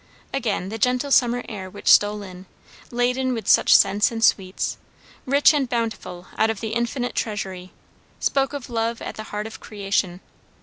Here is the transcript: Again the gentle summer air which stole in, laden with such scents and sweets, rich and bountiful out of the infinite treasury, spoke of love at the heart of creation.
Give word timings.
Again 0.33 0.69
the 0.69 0.79
gentle 0.79 1.11
summer 1.11 1.43
air 1.47 1.69
which 1.69 1.87
stole 1.87 2.23
in, 2.23 2.47
laden 2.89 3.35
with 3.35 3.47
such 3.47 3.75
scents 3.75 4.11
and 4.11 4.23
sweets, 4.23 4.79
rich 5.27 5.53
and 5.53 5.69
bountiful 5.69 6.25
out 6.39 6.49
of 6.49 6.59
the 6.59 6.69
infinite 6.69 7.13
treasury, 7.13 7.71
spoke 8.19 8.53
of 8.53 8.67
love 8.67 8.99
at 9.03 9.13
the 9.13 9.25
heart 9.25 9.45
of 9.45 9.59
creation. 9.59 10.19